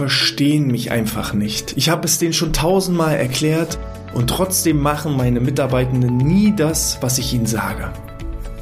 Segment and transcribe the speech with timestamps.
[0.00, 1.76] verstehen mich einfach nicht.
[1.76, 3.78] Ich habe es denen schon tausendmal erklärt
[4.14, 7.92] und trotzdem machen meine Mitarbeitenden nie das, was ich ihnen sage.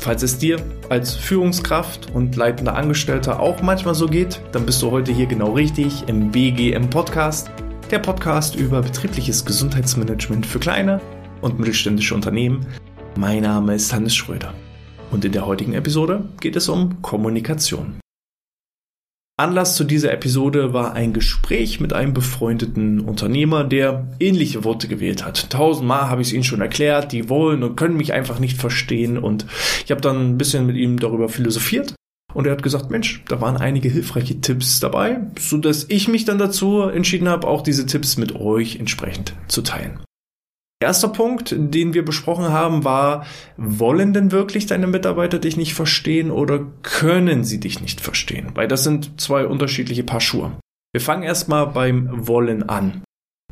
[0.01, 4.90] Falls es dir als Führungskraft und leitender Angestellter auch manchmal so geht, dann bist du
[4.90, 7.52] heute hier genau richtig im BGM Podcast,
[7.93, 11.01] der Podcast über betriebliches Gesundheitsmanagement für kleine
[11.40, 12.66] und mittelständische Unternehmen.
[13.16, 14.54] Mein Name ist Hannes Schröder
[15.12, 18.01] und in der heutigen Episode geht es um Kommunikation.
[19.38, 25.24] Anlass zu dieser Episode war ein Gespräch mit einem befreundeten Unternehmer, der ähnliche Worte gewählt
[25.24, 25.51] hat.
[25.51, 29.16] Tausendmal habe ich es ihnen schon erklärt, die wollen und können mich einfach nicht verstehen
[29.16, 29.46] und
[29.84, 31.95] ich habe dann ein bisschen mit ihm darüber philosophiert
[32.34, 36.24] und er hat gesagt, Mensch, da waren einige hilfreiche Tipps dabei, so dass ich mich
[36.24, 40.01] dann dazu entschieden habe, auch diese Tipps mit euch entsprechend zu teilen.
[40.80, 46.30] Erster Punkt, den wir besprochen haben, war, wollen denn wirklich deine Mitarbeiter dich nicht verstehen
[46.30, 48.52] oder können sie dich nicht verstehen?
[48.54, 50.52] Weil das sind zwei unterschiedliche Paar Schuhe.
[50.92, 53.02] Wir fangen erstmal beim Wollen an.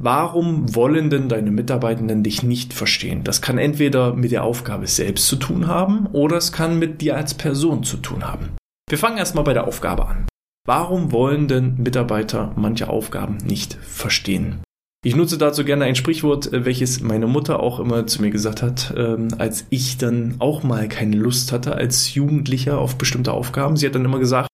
[0.00, 3.24] Warum wollen denn deine Mitarbeitenden dich nicht verstehen?
[3.24, 7.16] Das kann entweder mit der Aufgabe selbst zu tun haben oder es kann mit dir
[7.16, 8.50] als Person zu tun haben.
[8.88, 10.26] Wir fangen erstmal bei der Aufgabe an.
[10.66, 14.60] Warum wollen denn Mitarbeiter manche Aufgaben nicht verstehen?
[15.06, 18.60] Ich nutze dazu gerne ein Sprichwort, äh, welches meine Mutter auch immer zu mir gesagt
[18.60, 23.76] hat, ähm, als ich dann auch mal keine Lust hatte als Jugendlicher auf bestimmte Aufgaben.
[23.76, 24.48] Sie hat dann immer gesagt,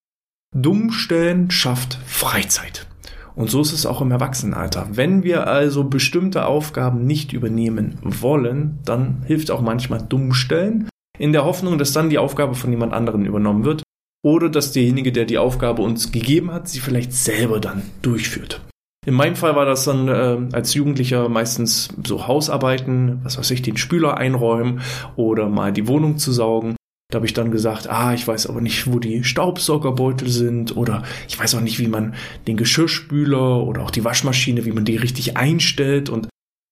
[0.54, 2.86] Dummstellen schafft Freizeit.
[3.34, 4.88] Und so ist es auch im Erwachsenenalter.
[4.92, 10.86] Wenn wir also bestimmte Aufgaben nicht übernehmen wollen, dann hilft auch manchmal Dummstellen,
[11.18, 13.84] in der Hoffnung, dass dann die Aufgabe von jemand anderem übernommen wird
[14.22, 18.60] oder dass derjenige, der die Aufgabe uns gegeben hat, sie vielleicht selber dann durchführt.
[19.04, 23.62] In meinem Fall war das dann äh, als Jugendlicher meistens so Hausarbeiten, was weiß ich,
[23.62, 24.80] den Spüler einräumen
[25.16, 26.76] oder mal die Wohnung zu saugen.
[27.10, 31.02] Da habe ich dann gesagt, ah, ich weiß aber nicht, wo die Staubsaugerbeutel sind oder
[31.28, 32.14] ich weiß auch nicht, wie man
[32.46, 36.28] den Geschirrspüler oder auch die Waschmaschine, wie man die richtig einstellt und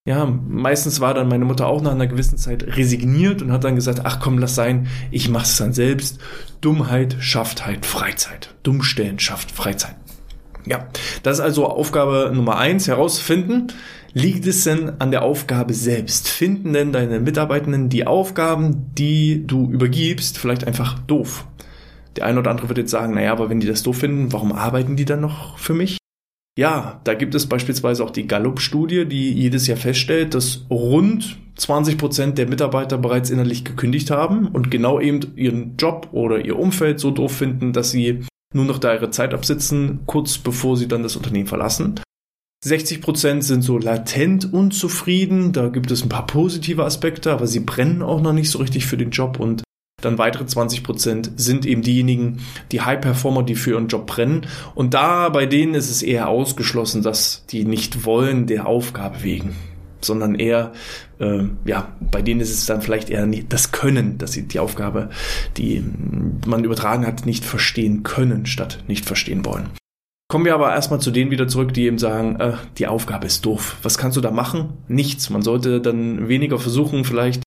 [0.09, 3.75] ja, meistens war dann meine Mutter auch nach einer gewissen Zeit resigniert und hat dann
[3.75, 6.19] gesagt, ach komm, lass sein, ich mach's dann selbst.
[6.63, 8.55] Dummheit schafft halt Freizeit.
[8.63, 9.97] Dummstellen schafft Freizeit.
[10.67, 10.89] Ja,
[11.23, 13.73] das ist also Aufgabe Nummer eins, herauszufinden,
[14.13, 16.29] liegt es denn an der Aufgabe selbst?
[16.29, 21.47] Finden denn deine Mitarbeitenden die Aufgaben, die du übergibst, vielleicht einfach doof?
[22.17, 24.53] Der eine oder andere wird jetzt sagen, naja, aber wenn die das doof finden, warum
[24.53, 25.99] arbeiten die dann noch für mich?
[26.59, 31.97] Ja, da gibt es beispielsweise auch die Gallup-Studie, die jedes Jahr feststellt, dass rund 20
[31.97, 36.99] Prozent der Mitarbeiter bereits innerlich gekündigt haben und genau eben ihren Job oder ihr Umfeld
[36.99, 38.25] so doof finden, dass sie
[38.55, 42.01] nur noch da ihre Zeit absitzen, kurz bevor sie dann das Unternehmen verlassen.
[42.63, 47.61] 60 Prozent sind so latent unzufrieden, da gibt es ein paar positive Aspekte, aber sie
[47.61, 49.63] brennen auch noch nicht so richtig für den Job und
[50.03, 52.41] dann weitere 20 Prozent sind eben diejenigen,
[52.73, 54.47] die High Performer, die für ihren Job brennen.
[54.75, 59.55] Und da bei denen ist es eher ausgeschlossen, dass die nicht wollen der Aufgabe wegen
[60.05, 60.73] sondern eher,
[61.19, 65.11] äh, ja, bei denen ist es dann vielleicht eher das Können, dass sie die Aufgabe,
[65.57, 65.85] die
[66.47, 69.71] man übertragen hat, nicht verstehen können, statt nicht verstehen wollen.
[70.31, 73.45] Kommen wir aber erstmal zu denen wieder zurück, die eben sagen, äh, die Aufgabe ist
[73.45, 73.79] doof.
[73.83, 74.75] Was kannst du da machen?
[74.87, 75.29] Nichts.
[75.29, 77.43] Man sollte dann weniger versuchen, vielleicht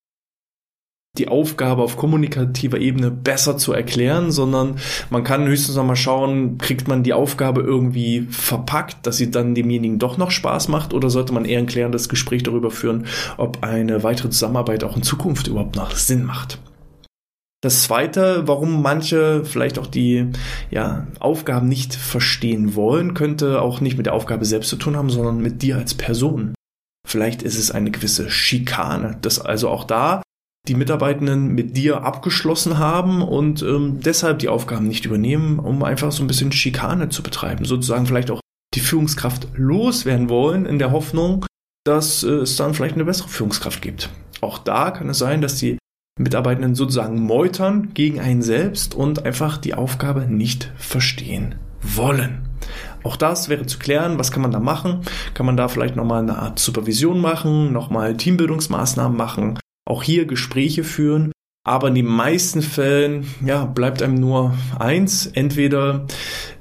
[1.20, 4.78] die Aufgabe auf kommunikativer Ebene besser zu erklären, sondern
[5.12, 9.54] man kann höchstens noch mal schauen, kriegt man die Aufgabe irgendwie verpackt, dass sie dann
[9.54, 13.06] demjenigen doch noch Spaß macht oder sollte man eher ein klärendes Gespräch darüber führen,
[13.38, 16.58] ob eine weitere Zusammenarbeit auch in Zukunft überhaupt noch Sinn macht.
[17.62, 20.32] Das zweite, warum manche vielleicht auch die
[20.72, 25.12] ja, Aufgaben nicht verstehen wollen, könnte auch nicht mit der Aufgabe selbst zu tun haben,
[25.12, 26.56] sondern mit dir als Person.
[27.08, 30.24] Vielleicht ist es eine gewisse Schikane, dass also auch da
[30.68, 36.12] die Mitarbeitenden mit dir abgeschlossen haben und ähm, deshalb die Aufgaben nicht übernehmen, um einfach
[36.12, 38.40] so ein bisschen Schikane zu betreiben, sozusagen vielleicht auch
[38.74, 41.46] die Führungskraft loswerden wollen, in der Hoffnung,
[41.84, 44.10] dass äh, es dann vielleicht eine bessere Führungskraft gibt.
[44.40, 45.78] Auch da kann es sein, dass die
[46.18, 52.48] Mitarbeitenden sozusagen meutern gegen einen selbst und einfach die Aufgabe nicht verstehen wollen.
[53.04, 55.02] Auch das wäre zu klären, was kann man da machen?
[55.34, 60.84] Kann man da vielleicht nochmal eine Art Supervision machen, nochmal Teambildungsmaßnahmen machen, auch hier Gespräche
[60.84, 61.32] führen.
[61.66, 66.08] Aber in den meisten Fällen ja, bleibt einem nur eins, entweder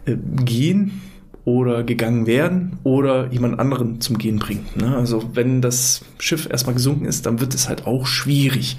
[0.04, 1.00] äh, gehen
[1.44, 4.66] oder gegangen werden oder jemand anderen zum Gehen bringen.
[4.76, 4.96] Ne?
[4.96, 8.76] Also wenn das Schiff erstmal gesunken ist, dann wird es halt auch schwierig.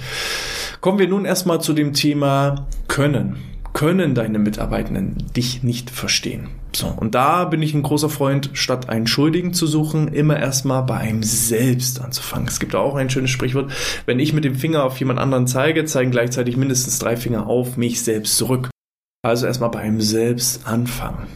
[0.79, 3.35] Kommen wir nun erstmal zu dem Thema Können
[3.73, 6.49] können deine Mitarbeitenden dich nicht verstehen.
[6.75, 10.83] So, und da bin ich ein großer Freund, statt einen Schuldigen zu suchen, immer erstmal
[10.83, 12.47] bei einem selbst anzufangen.
[12.47, 13.71] Es gibt auch ein schönes Sprichwort,
[14.05, 17.77] wenn ich mit dem Finger auf jemand anderen zeige, zeigen gleichzeitig mindestens drei Finger auf
[17.77, 18.69] mich selbst zurück.
[19.21, 21.27] Also erstmal bei einem selbst anfangen.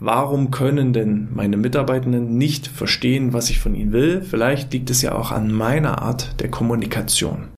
[0.00, 4.22] Warum können denn meine Mitarbeitenden nicht verstehen, was ich von ihnen will?
[4.22, 7.48] Vielleicht liegt es ja auch an meiner Art der Kommunikation.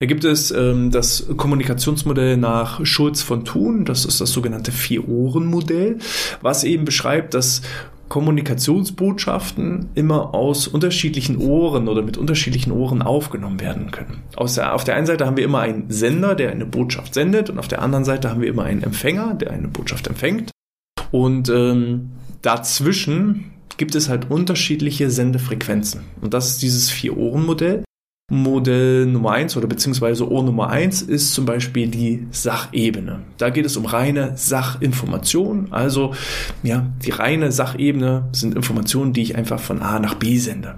[0.00, 5.98] Da gibt es ähm, das Kommunikationsmodell nach Schulz von Thun, das ist das sogenannte Vier-Ohren-Modell,
[6.40, 7.62] was eben beschreibt, dass
[8.08, 14.22] Kommunikationsbotschaften immer aus unterschiedlichen Ohren oder mit unterschiedlichen Ohren aufgenommen werden können.
[14.56, 17.58] Der, auf der einen Seite haben wir immer einen Sender, der eine Botschaft sendet, und
[17.58, 20.52] auf der anderen Seite haben wir immer einen Empfänger, der eine Botschaft empfängt.
[21.10, 22.10] Und ähm,
[22.40, 26.02] dazwischen gibt es halt unterschiedliche Sendefrequenzen.
[26.20, 27.82] Und das ist dieses Vier-Ohren-Modell.
[28.30, 33.20] Modell Nummer eins oder beziehungsweise Ohr Nummer eins ist zum Beispiel die Sachebene.
[33.38, 35.68] Da geht es um reine Sachinformation.
[35.70, 36.14] Also,
[36.62, 40.74] ja, die reine Sachebene sind Informationen, die ich einfach von A nach B sende.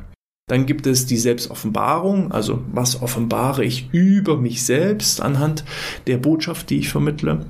[0.48, 5.64] Dann gibt es die Selbstoffenbarung, also was offenbare ich über mich selbst anhand
[6.06, 7.46] der Botschaft, die ich vermittle.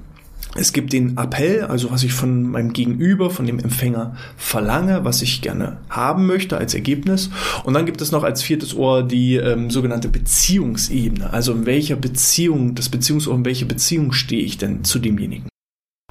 [0.57, 5.23] Es gibt den Appell, also was ich von meinem Gegenüber, von dem Empfänger verlange, was
[5.23, 7.31] ich gerne haben möchte als Ergebnis.
[7.65, 11.33] Und dann gibt es noch als viertes Ohr die ähm, sogenannte Beziehungsebene.
[11.33, 15.49] Also in welcher Beziehung, das Beziehungsohr, in welcher Beziehung stehe ich denn zu demjenigen?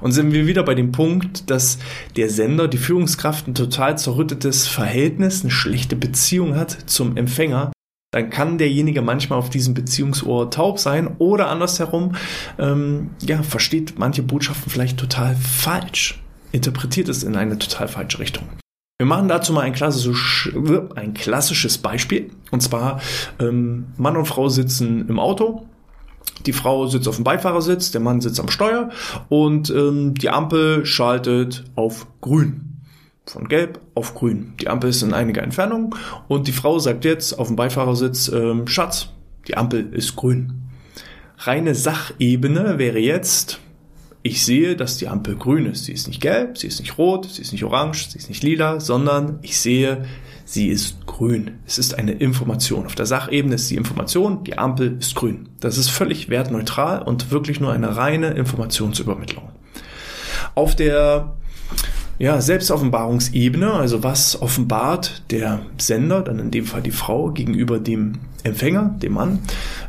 [0.00, 1.78] Und sind wir wieder bei dem Punkt, dass
[2.16, 7.70] der Sender, die Führungskraft ein total zerrüttetes Verhältnis, eine schlechte Beziehung hat zum Empfänger
[8.10, 12.16] dann kann derjenige manchmal auf diesem Beziehungsohr taub sein oder andersherum,
[12.58, 16.20] ähm, ja, versteht manche Botschaften vielleicht total falsch,
[16.52, 18.44] interpretiert es in eine total falsche Richtung.
[18.98, 20.52] Wir machen dazu mal ein, klassisch,
[20.94, 22.32] ein klassisches Beispiel.
[22.50, 23.00] Und zwar,
[23.38, 25.66] ähm, Mann und Frau sitzen im Auto.
[26.44, 28.90] Die Frau sitzt auf dem Beifahrersitz, der Mann sitzt am Steuer
[29.30, 32.69] und ähm, die Ampel schaltet auf grün
[33.30, 34.54] von gelb auf grün.
[34.60, 35.94] Die Ampel ist in einiger Entfernung
[36.28, 39.08] und die Frau sagt jetzt auf dem Beifahrersitz, ähm, Schatz,
[39.48, 40.52] die Ampel ist grün.
[41.38, 43.60] Reine Sachebene wäre jetzt,
[44.22, 45.86] ich sehe, dass die Ampel grün ist.
[45.86, 48.42] Sie ist nicht gelb, sie ist nicht rot, sie ist nicht orange, sie ist nicht
[48.42, 50.04] lila, sondern ich sehe,
[50.44, 51.52] sie ist grün.
[51.66, 52.84] Es ist eine Information.
[52.84, 55.48] Auf der Sachebene ist die Information, die Ampel ist grün.
[55.60, 59.48] Das ist völlig wertneutral und wirklich nur eine reine Informationsübermittlung.
[60.54, 61.36] Auf der
[62.20, 68.18] ja, Selbstoffenbarungsebene, also was offenbart der Sender, dann in dem Fall die Frau, gegenüber dem
[68.42, 69.38] Empfänger, dem Mann.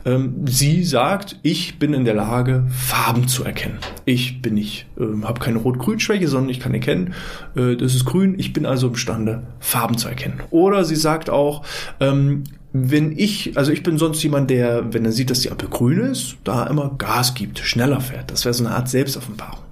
[0.06, 3.80] Ähm, sie sagt, ich bin in der Lage, Farben zu erkennen.
[4.06, 7.16] Ich bin nicht, äh, habe keine Rot-Grün-Schwäche, sondern ich kann erkennen,
[7.58, 8.40] äh, das ist grün.
[8.40, 10.40] Ich bin also imstande, Farben zu erkennen.
[10.52, 11.66] Oder sie sagt auch,
[12.00, 15.68] ähm, wenn ich, also ich bin sonst jemand, der, wenn er sieht, dass die Ampel
[15.68, 18.32] grün ist, da immer Gas gibt, schneller fährt.
[18.32, 19.71] Das wäre so eine Art Selbstoffenbarung.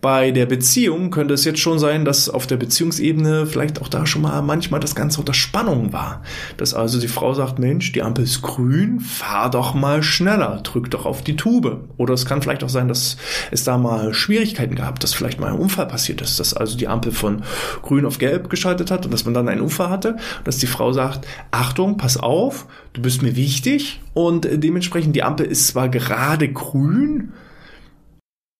[0.00, 4.06] Bei der Beziehung könnte es jetzt schon sein, dass auf der Beziehungsebene vielleicht auch da
[4.06, 6.22] schon mal manchmal das Ganze unter Spannung war.
[6.56, 10.90] Dass also die Frau sagt, Mensch, die Ampel ist grün, fahr doch mal schneller, drück
[10.90, 11.88] doch auf die Tube.
[11.96, 13.16] Oder es kann vielleicht auch sein, dass
[13.50, 16.88] es da mal Schwierigkeiten gab, dass vielleicht mal ein Unfall passiert ist, dass also die
[16.88, 17.42] Ampel von
[17.82, 20.92] grün auf gelb geschaltet hat und dass man dann einen Unfall hatte, dass die Frau
[20.92, 26.48] sagt, Achtung, pass auf, du bist mir wichtig und dementsprechend die Ampel ist zwar gerade
[26.48, 27.32] grün,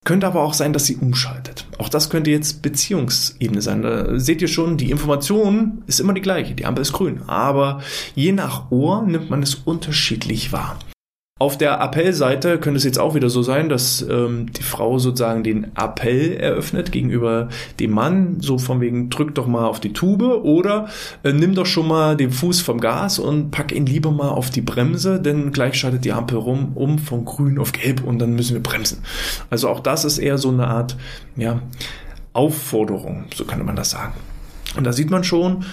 [0.07, 1.67] könnte aber auch sein, dass sie umschaltet.
[1.79, 3.83] Auch das könnte jetzt Beziehungsebene sein.
[3.83, 6.55] Da seht ihr schon, die Information ist immer die gleiche.
[6.55, 7.23] Die Ampel ist grün.
[7.27, 7.83] Aber
[8.15, 10.79] je nach Ohr nimmt man es unterschiedlich wahr.
[11.39, 15.45] Auf der Appellseite könnte es jetzt auch wieder so sein, dass ähm, die Frau sozusagen
[15.45, 20.23] den Appell eröffnet gegenüber dem Mann, so von wegen drück doch mal auf die Tube
[20.23, 20.89] oder
[21.25, 24.49] äh, nimm doch schon mal den Fuß vom Gas und pack ihn lieber mal auf
[24.49, 28.35] die Bremse, denn gleich schaltet die Ampel rum um von grün auf gelb und dann
[28.35, 29.03] müssen wir bremsen.
[29.51, 30.97] Also auch das ist eher so eine Art
[31.37, 31.61] ja,
[32.33, 34.15] Aufforderung, so könnte man das sagen.
[34.75, 35.67] Und da sieht man schon,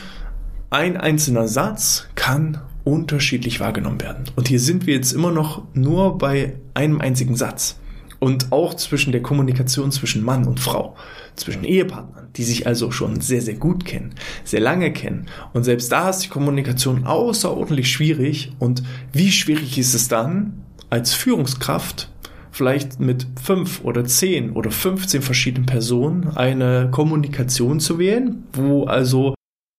[0.71, 4.25] ein einzelner Satz kann unterschiedlich wahrgenommen werden.
[4.35, 7.79] Und hier sind wir jetzt immer noch nur bei einem einzigen Satz.
[8.19, 10.95] Und auch zwischen der Kommunikation zwischen Mann und Frau,
[11.35, 15.25] zwischen Ehepartnern, die sich also schon sehr, sehr gut kennen, sehr lange kennen.
[15.51, 18.53] Und selbst da ist die Kommunikation außerordentlich schwierig.
[18.59, 22.09] Und wie schwierig ist es dann, als Führungskraft
[22.53, 29.33] vielleicht mit fünf oder zehn oder 15 verschiedenen Personen eine Kommunikation zu wählen, wo also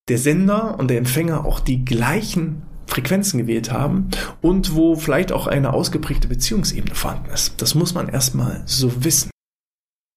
[0.07, 4.09] der Sender und der Empfänger auch die gleichen Frequenzen gewählt haben
[4.41, 7.61] und wo vielleicht auch eine ausgeprägte Beziehungsebene vorhanden ist.
[7.61, 9.29] Das muss man erstmal so wissen.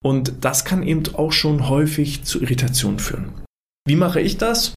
[0.05, 3.33] Und das kann eben auch schon häufig zu Irritationen führen.
[3.87, 4.75] Wie mache ich das?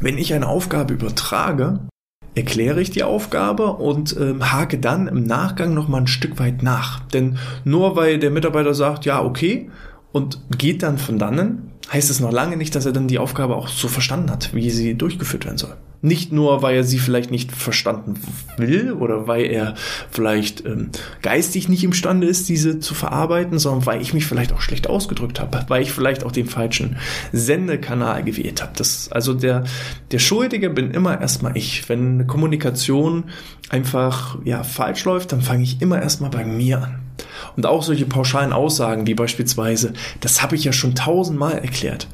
[0.00, 1.80] Wenn ich eine Aufgabe übertrage,
[2.34, 7.00] erkläre ich die Aufgabe und äh, hake dann im Nachgang nochmal ein Stück weit nach.
[7.08, 9.70] Denn nur weil der Mitarbeiter sagt, ja, okay,
[10.12, 13.56] und geht dann von dannen, heißt es noch lange nicht, dass er dann die Aufgabe
[13.56, 15.76] auch so verstanden hat, wie sie durchgeführt werden soll.
[16.02, 18.14] Nicht nur, weil er sie vielleicht nicht verstanden
[18.56, 19.74] will oder weil er
[20.10, 20.90] vielleicht ähm,
[21.22, 25.40] geistig nicht imstande ist, diese zu verarbeiten, sondern weil ich mich vielleicht auch schlecht ausgedrückt
[25.40, 26.96] habe, weil ich vielleicht auch den falschen
[27.32, 28.72] Sendekanal gewählt habe.
[28.76, 29.64] Das, also der,
[30.10, 31.88] der Schuldige bin immer erstmal ich.
[31.88, 33.24] Wenn eine Kommunikation
[33.70, 37.00] einfach ja, falsch läuft, dann fange ich immer erstmal bei mir an.
[37.56, 42.06] Und auch solche pauschalen Aussagen wie beispielsweise, das habe ich ja schon tausendmal erklärt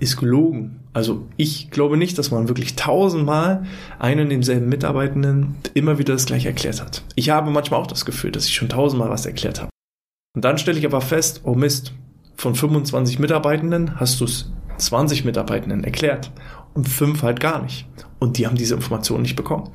[0.00, 0.79] ist gelogen.
[0.92, 3.64] Also ich glaube nicht, dass man wirklich tausendmal
[3.98, 7.02] einen und demselben Mitarbeitenden immer wieder das gleiche erklärt hat.
[7.14, 9.70] Ich habe manchmal auch das Gefühl, dass ich schon tausendmal was erklärt habe.
[10.34, 11.92] Und dann stelle ich aber fest, oh Mist,
[12.36, 16.32] von 25 Mitarbeitenden hast du es 20 Mitarbeitenden erklärt
[16.74, 17.86] und fünf halt gar nicht.
[18.18, 19.70] Und die haben diese Information nicht bekommen.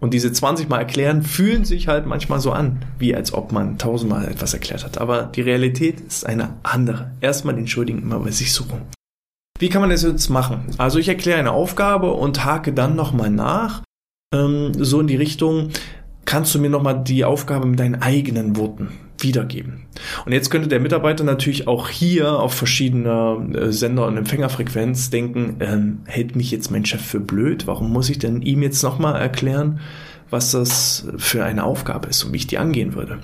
[0.00, 3.78] Und diese 20 Mal erklären fühlen sich halt manchmal so an, wie als ob man
[3.78, 4.98] tausendmal etwas erklärt hat.
[4.98, 7.12] Aber die Realität ist eine andere.
[7.20, 8.82] Erstmal den Schuldigen immer bei sich suchen.
[9.64, 10.66] Wie kann man das jetzt machen?
[10.76, 13.80] Also ich erkläre eine Aufgabe und hake dann nochmal nach,
[14.34, 15.70] ähm, so in die Richtung,
[16.26, 18.90] kannst du mir nochmal die Aufgabe mit deinen eigenen Worten
[19.20, 19.86] wiedergeben.
[20.26, 25.56] Und jetzt könnte der Mitarbeiter natürlich auch hier auf verschiedene äh, Sender- und Empfängerfrequenz denken,
[25.60, 27.66] ähm, hält mich jetzt mein Chef für blöd?
[27.66, 29.80] Warum muss ich denn ihm jetzt nochmal erklären,
[30.28, 33.20] was das für eine Aufgabe ist und wie ich die angehen würde?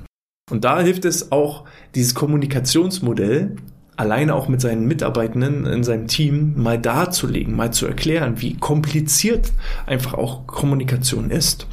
[0.50, 3.56] Und da hilft es auch, dieses Kommunikationsmodell
[4.00, 9.52] alleine auch mit seinen Mitarbeitenden in seinem Team mal darzulegen, mal zu erklären, wie kompliziert
[9.87, 11.66] einfach auch Kommunikation ist.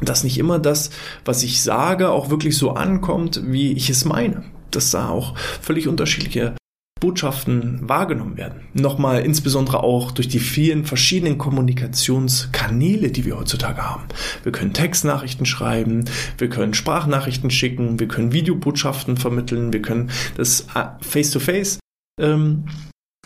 [0.00, 0.90] Dass nicht immer das,
[1.24, 4.44] was ich sage, auch wirklich so ankommt, wie ich es meine.
[4.70, 6.54] Dass da auch völlig unterschiedliche
[6.98, 8.62] Botschaften wahrgenommen werden.
[8.72, 14.04] Nochmal insbesondere auch durch die vielen verschiedenen Kommunikationskanäle, die wir heutzutage haben.
[14.44, 16.06] Wir können Textnachrichten schreiben,
[16.38, 20.68] wir können Sprachnachrichten schicken, wir können Videobotschaften vermitteln, wir können das
[21.02, 21.80] Face-to-Face
[22.18, 22.64] ähm,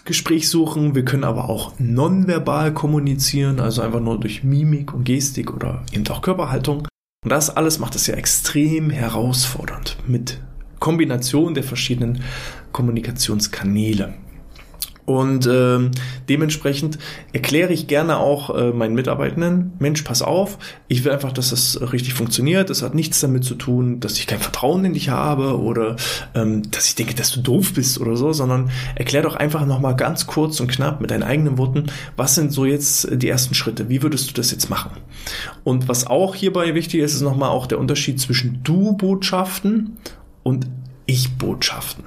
[0.04, 5.54] Gespräch suchen, wir können aber auch nonverbal kommunizieren, also einfach nur durch Mimik und Gestik
[5.54, 6.88] oder eben auch Körperhaltung.
[7.22, 10.40] Und das alles macht es ja extrem herausfordernd mit
[10.80, 12.22] Kombination der verschiedenen
[12.72, 14.14] Kommunikationskanäle.
[15.10, 15.90] Und äh,
[16.28, 16.98] dementsprechend
[17.32, 20.56] erkläre ich gerne auch äh, meinen Mitarbeitenden, Mensch, pass auf,
[20.86, 22.70] ich will einfach, dass das richtig funktioniert.
[22.70, 25.96] Das hat nichts damit zu tun, dass ich kein Vertrauen in dich habe oder
[26.36, 29.96] ähm, dass ich denke, dass du doof bist oder so, sondern erklär doch einfach nochmal
[29.96, 33.88] ganz kurz und knapp mit deinen eigenen Worten, was sind so jetzt die ersten Schritte?
[33.88, 34.92] Wie würdest du das jetzt machen?
[35.64, 39.96] Und was auch hierbei wichtig ist, ist nochmal auch der Unterschied zwischen Du-Botschaften
[40.42, 40.68] und
[41.06, 42.04] Ich-Botschaften.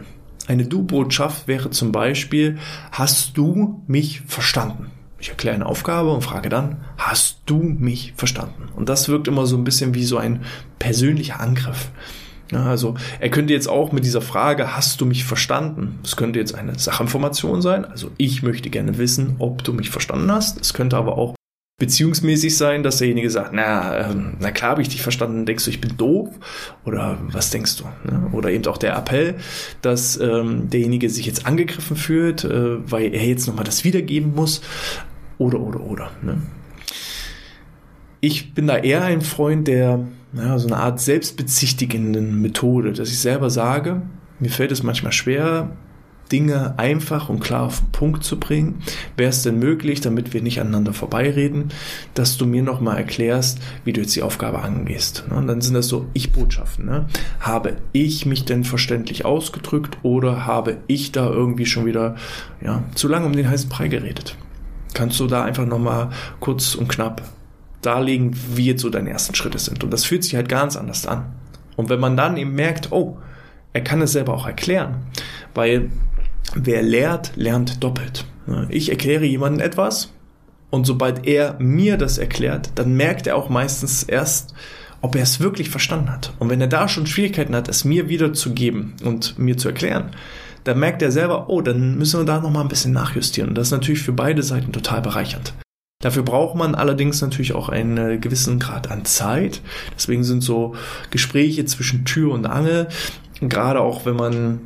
[0.48, 2.58] Eine Du-Botschaft wäre zum Beispiel,
[2.92, 4.92] hast du mich verstanden?
[5.20, 8.68] Ich erkläre eine Aufgabe und frage dann, hast du mich verstanden?
[8.75, 10.44] Und das wirkt immer so ein bisschen wie so ein
[10.80, 11.92] persönlicher Angriff.
[12.52, 16.00] Ja, also er könnte jetzt auch mit dieser Frage, hast du mich verstanden?
[16.04, 20.30] Es könnte jetzt eine Sachinformation sein, also ich möchte gerne wissen, ob du mich verstanden
[20.30, 20.60] hast.
[20.60, 21.36] Es könnte aber auch
[21.84, 25.70] beziehungsmäßig sein, dass derjenige sagt, na, ähm, na klar habe ich dich verstanden, denkst du,
[25.70, 26.30] ich bin doof?
[26.86, 27.84] Oder was denkst du?
[28.10, 28.30] Ne?
[28.32, 29.36] Oder eben auch der Appell,
[29.82, 34.62] dass ähm, derjenige sich jetzt angegriffen fühlt, äh, weil er jetzt nochmal das wiedergeben muss.
[35.38, 36.12] Oder, oder, oder.
[36.22, 36.38] Ne?
[38.22, 43.20] Ich bin da eher ein Freund der, ja, so eine Art selbstbezichtigenden Methode, dass ich
[43.20, 44.04] selber sage,
[44.40, 45.75] mir fällt es manchmal schwer,
[46.34, 48.82] Dinge einfach und klar auf den Punkt zu bringen.
[49.16, 51.70] Wäre es denn möglich, damit wir nicht aneinander vorbeireden,
[52.16, 55.25] dass du mir nochmal erklärst, wie du jetzt die Aufgabe angehst.
[55.30, 55.36] Ne?
[55.36, 56.86] Und dann sind das so Ich-Botschaften.
[56.86, 57.06] Ne?
[57.40, 62.16] Habe ich mich denn verständlich ausgedrückt oder habe ich da irgendwie schon wieder
[62.62, 64.36] ja, zu lange um den heißen Brei geredet?
[64.96, 66.10] Kannst du da einfach nochmal
[66.40, 67.22] kurz und knapp
[67.84, 69.84] darlegen, wie jetzt so deine ersten Schritte sind.
[69.84, 71.25] Und das fühlt sich halt ganz anders an.
[71.75, 73.18] Und wenn man dann eben merkt, oh,
[73.74, 74.96] er kann es selber auch erklären,
[75.54, 75.90] weil
[76.55, 78.25] wer lehrt, lernt doppelt.
[78.69, 80.13] Ich erkläre jemandem etwas
[80.69, 84.53] und sobald er mir das erklärt, dann merkt er auch meistens erst,
[85.01, 86.33] ob er es wirklich verstanden hat.
[86.39, 90.12] Und wenn er da schon Schwierigkeiten hat, es mir wiederzugeben und mir zu erklären,
[90.63, 93.50] dann merkt er selber, oh, dann müssen wir da nochmal ein bisschen nachjustieren.
[93.50, 95.53] Und das ist natürlich für beide Seiten total bereichernd.
[96.01, 99.62] Dafür braucht man allerdings natürlich auch einen gewissen Grad an Zeit.
[99.95, 100.75] Deswegen sind so
[101.12, 102.88] Gespräche zwischen Tür und Angel,
[103.41, 104.62] gerade auch wenn man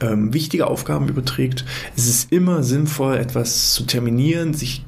[0.00, 1.64] ähm, wichtige Aufgaben überträgt,
[1.96, 4.84] ist es immer sinnvoll, etwas zu terminieren, sich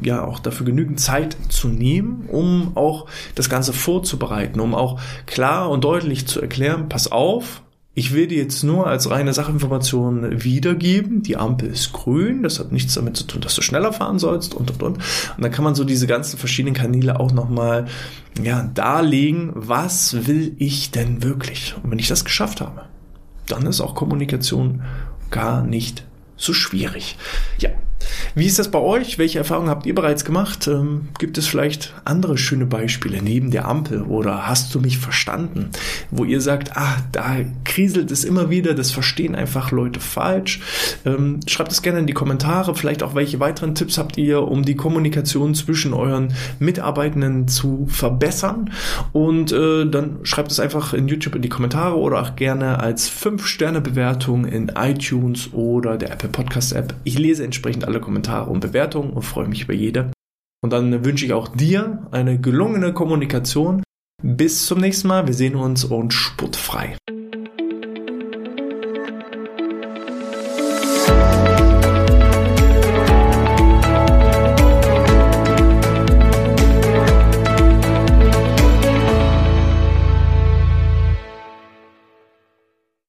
[0.00, 5.70] ja auch dafür genügend Zeit zu nehmen, um auch das Ganze vorzubereiten, um auch klar
[5.70, 7.62] und deutlich zu erklären, pass auf,
[7.94, 12.72] ich will dir jetzt nur als reine Sachinformation wiedergeben, die Ampel ist grün, das hat
[12.72, 14.96] nichts damit zu tun, dass du schneller fahren sollst und und und.
[14.96, 17.84] Und dann kann man so diese ganzen verschiedenen Kanäle auch nochmal
[18.42, 21.74] ja, darlegen, was will ich denn wirklich?
[21.82, 22.86] Und wenn ich das geschafft habe,
[23.52, 24.82] dann ist auch Kommunikation
[25.30, 26.04] gar nicht
[26.36, 27.16] so schwierig.
[27.58, 27.70] Ja,
[28.34, 29.18] Wie ist das bei euch?
[29.18, 30.66] Welche Erfahrungen habt ihr bereits gemacht?
[30.68, 35.70] Ähm, gibt es vielleicht andere schöne Beispiele neben der Ampel oder hast du mich verstanden?
[36.10, 40.60] Wo ihr sagt, ah, da kriselt es immer wieder, das verstehen einfach Leute falsch.
[41.04, 44.64] Ähm, schreibt es gerne in die Kommentare, vielleicht auch welche weiteren Tipps habt ihr, um
[44.64, 48.70] die Kommunikation zwischen euren Mitarbeitenden zu verbessern.
[49.12, 53.10] Und äh, dann schreibt es einfach in YouTube in die Kommentare oder auch gerne als
[53.10, 56.94] 5-Sterne-Bewertung in iTunes oder der Apple Podcast App.
[57.04, 60.10] Ich lese entsprechend alle Kommentare und Bewertungen und freue mich über jede.
[60.62, 63.82] Und dann wünsche ich auch dir eine gelungene Kommunikation.
[64.22, 65.26] Bis zum nächsten Mal.
[65.26, 66.96] Wir sehen uns und sportfrei.